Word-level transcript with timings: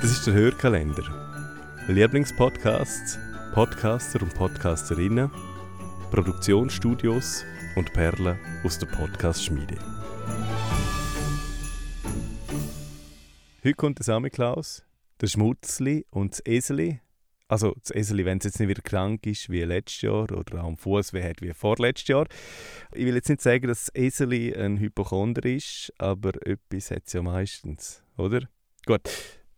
Das 0.00 0.12
ist 0.12 0.26
der 0.26 0.32
Hörkalender. 0.32 1.02
Lieblingspodcasts, 1.86 3.18
Podcaster 3.52 4.22
und 4.22 4.34
Podcasterinnen, 4.34 5.30
Produktionsstudios 6.10 7.44
und 7.76 7.92
Perlen 7.92 8.38
aus 8.64 8.78
der 8.78 8.86
Podcast-Schmiede. 8.86 9.76
Heute 13.62 13.74
kommt 13.74 13.98
der 13.98 14.04
Samichlaus, 14.04 14.82
der 15.20 15.26
Schmutzli 15.26 16.06
und 16.08 16.32
das 16.32 16.40
Eseli. 16.46 17.02
Also 17.48 17.74
das 17.78 17.90
Eseli, 17.90 18.24
wenn 18.24 18.38
es 18.38 18.44
jetzt 18.44 18.58
nicht 18.58 18.70
wieder 18.70 18.80
krank 18.80 19.26
ist 19.26 19.50
wie 19.50 19.64
letztes 19.64 20.00
Jahr 20.00 20.32
oder 20.32 20.60
am 20.64 20.78
Fuß 20.78 21.12
wie 21.12 21.22
hat 21.22 21.42
wie 21.42 21.52
vorletztes 21.52 22.08
Jahr. 22.08 22.26
Ich 22.94 23.04
will 23.04 23.16
jetzt 23.16 23.28
nicht 23.28 23.42
sagen, 23.42 23.68
dass 23.68 23.84
das 23.84 23.94
Eseli 23.94 24.54
ein 24.54 24.78
Hypochonder 24.78 25.44
ist, 25.44 25.92
aber 25.98 26.30
etwas 26.46 26.90
hat 26.90 27.02
es 27.04 27.12
ja 27.12 27.20
meistens, 27.20 28.02
oder? 28.16 28.48
Gut, 28.86 29.02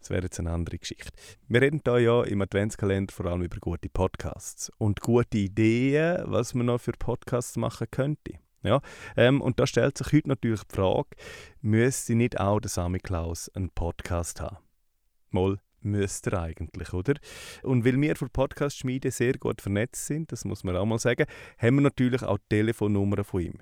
das 0.02 0.11
wäre 0.11 0.24
jetzt 0.24 0.41
eine 0.41 0.51
andere 0.51 0.79
Geschichte. 0.79 1.11
Wir 1.47 1.62
reden 1.62 1.80
hier 1.84 2.01
ja 2.01 2.24
im 2.24 2.42
Adventskalender 2.42 3.12
vor 3.12 3.27
allem 3.27 3.42
über 3.42 3.59
gute 3.61 3.88
Podcasts 3.88 4.70
und 4.78 5.01
gute 5.01 5.38
Ideen, 5.38 6.25
was 6.27 6.55
man 6.55 6.66
noch 6.66 6.80
für 6.80 6.92
Podcasts 6.92 7.56
machen 7.56 7.87
könnte. 7.91 8.34
Ja, 8.65 8.80
ähm, 9.16 9.41
und 9.41 9.61
da 9.61 9.66
stellt 9.66 9.98
sich 9.98 10.12
heute 10.12 10.28
natürlich 10.28 10.62
die 10.65 10.75
Frage, 10.75 11.11
müsste 11.61 12.16
nicht 12.16 12.41
auch 12.41 12.59
der 12.59 12.69
Sami 12.69 12.98
Klaus 12.98 13.48
einen 13.55 13.70
Podcast 13.70 14.41
haben? 14.41 14.59
Mal 15.30 15.59
müsste 15.80 16.33
er 16.33 16.42
eigentlich, 16.42 16.92
oder? 16.92 17.14
Und 17.62 17.84
weil 17.84 18.00
wir 18.00 18.16
für 18.16 18.28
Podcast-Schmiede 18.28 19.12
sehr 19.12 19.34
gut 19.34 19.61
vernetzt 19.61 20.06
sind, 20.06 20.33
das 20.33 20.45
muss 20.45 20.64
man 20.64 20.77
auch 20.77 20.84
mal 20.84 20.98
sagen, 20.98 21.27
haben 21.59 21.77
wir 21.77 21.83
natürlich 21.83 22.23
auch 22.25 22.39
die 22.39 22.56
Telefonnummer 22.56 23.23
von 23.23 23.41
ihm. 23.41 23.59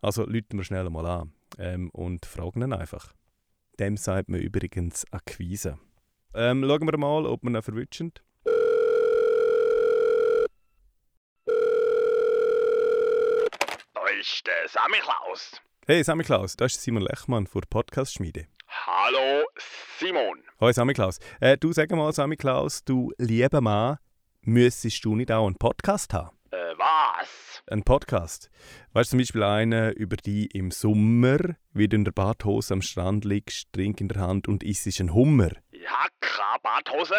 Also 0.00 0.22
rufen 0.22 0.44
wir 0.50 0.64
schnell 0.64 0.90
mal 0.90 1.06
an 1.06 1.32
ähm, 1.58 1.90
und 1.90 2.26
fragen 2.26 2.62
ihn 2.62 2.72
einfach. 2.72 3.14
Dem 3.80 3.96
sagt 3.96 4.28
man 4.28 4.40
übrigens 4.40 5.10
Akquise. 5.10 5.78
Ähm, 6.34 6.62
schauen 6.68 6.86
wir 6.86 6.98
mal, 6.98 7.24
ob 7.24 7.42
wir 7.42 7.50
ihn 7.50 7.62
verwischen. 7.62 8.12
Da 13.94 14.06
ist 14.20 14.46
der 14.46 14.68
Sammy 14.68 14.98
Klaus. 14.98 15.62
Hey 15.86 16.04
Sammy 16.04 16.24
Klaus, 16.24 16.56
das 16.56 16.74
ist 16.74 16.82
Simon 16.82 17.04
Lechmann 17.04 17.46
von 17.46 17.62
Podcast 17.70 18.12
Schmiede. 18.12 18.48
Hallo 18.68 19.46
Simon. 19.98 20.42
Hoi 20.60 20.74
Sammy 20.74 20.92
Klaus. 20.92 21.18
Äh, 21.40 21.56
du 21.56 21.72
sag 21.72 21.90
mal, 21.90 22.12
Sammy 22.12 22.36
Klaus, 22.36 22.84
du 22.84 23.14
lieber 23.16 23.62
Mann, 23.62 23.96
müsstest 24.42 25.02
du 25.06 25.16
nicht 25.16 25.32
auch 25.32 25.46
einen 25.46 25.56
Podcast 25.56 26.12
haben? 26.12 26.36
Äh, 27.66 27.70
was? 27.70 27.72
Ein 27.72 27.82
Podcast. 27.82 28.50
Weißt 28.92 29.08
du 29.08 29.16
zum 29.16 29.18
Beispiel 29.20 29.42
einen 29.42 29.92
über 29.94 30.16
die 30.16 30.46
im 30.46 30.70
Sommer, 30.70 31.38
wie 31.72 31.88
du 31.88 31.96
in 31.96 32.04
der 32.04 32.12
Badhose 32.12 32.74
am 32.74 32.82
Strand 32.82 33.24
liegst, 33.24 33.72
Trink 33.72 34.00
in 34.00 34.08
der 34.08 34.20
Hand 34.20 34.48
und 34.48 34.62
isst 34.62 35.00
einen 35.00 35.14
Hummer. 35.14 35.50
Ich 35.70 35.86
habe 35.88 36.10
keine 36.20 36.58
Badhose. 36.62 37.16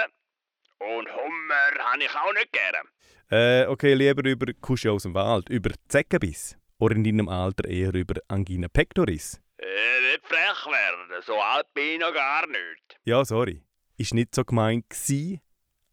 Und 0.80 1.08
Hummer 1.10 1.92
habe 1.92 2.04
ich 2.04 2.16
auch 2.16 2.34
nicht 2.34 2.52
gern. 2.52 2.88
Äh, 3.30 3.68
okay, 3.68 3.94
lieber 3.94 4.28
über 4.28 4.52
Kusche 4.60 4.92
aus 4.92 5.04
dem 5.04 5.14
Wald, 5.14 5.50
über 5.50 5.72
Zeckenbiss. 5.88 6.58
Oder 6.80 6.96
in 6.96 7.04
deinem 7.04 7.30
Alter 7.30 7.68
eher 7.70 7.94
über 7.94 8.20
Angina 8.28 8.68
pectoris. 8.68 9.40
Äh, 9.58 9.66
nicht 10.12 10.26
frech 10.26 10.66
werden, 10.66 11.22
so 11.24 11.40
alt 11.40 11.72
bin 11.74 11.84
ich 11.94 12.00
noch 12.00 12.14
gar 12.14 12.48
nicht. 12.48 13.00
Ja, 13.06 13.24
sorry. 13.24 13.64
Ist 13.98 14.16
nicht 14.16 14.34
so 14.34 14.44
gemeint 14.44 14.90
gsi, 14.90 15.40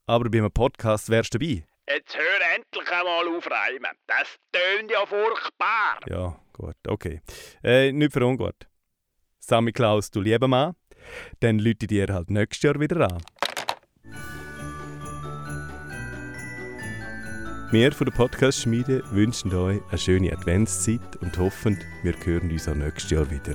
aber 0.07 0.31
bei 0.31 0.39
einem 0.39 0.51
Podcast 0.51 1.11
wärst 1.11 1.35
du 1.35 1.39
dabei. 1.39 1.68
Jetzt 1.91 2.19
hör 2.19 2.55
endlich 2.55 2.91
einmal 2.93 3.27
auf 3.29 3.51
reimen. 3.51 3.91
Das 4.07 4.37
tönt 4.53 4.91
ja 4.91 5.07
furchtbar. 5.07 5.99
Ja, 6.07 6.39
gut, 6.53 6.77
okay. 6.87 7.23
Äh, 7.65 7.93
nicht 7.93 8.13
für 8.13 8.27
ungut. 8.27 8.69
Sammy 9.39 9.73
Klaus, 9.73 10.11
du 10.11 10.21
lieber 10.21 10.49
Mann, 10.49 10.75
dann 11.41 11.59
lüte 11.59 11.87
dir 11.87 12.09
halt 12.09 12.29
nächstes 12.29 12.63
Jahr 12.63 12.79
wieder 12.79 13.11
an. 13.11 13.23
Wir 17.71 17.93
von 17.93 18.07
der 18.07 18.15
Podcast-Schmiede 18.15 19.03
wünschen 19.13 19.55
euch 19.55 19.81
eine 19.89 19.99
schöne 19.99 20.33
Adventszeit 20.33 21.17
und 21.23 21.39
hoffen, 21.39 21.83
wir 22.03 22.15
hören 22.25 22.51
uns 22.51 22.69
auch 22.69 22.75
nächstes 22.75 23.11
Jahr 23.11 23.31
wieder. 23.31 23.55